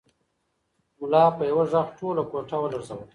[0.99, 3.05] ملا په یوه غږ ټوله کوټه ولړزوله.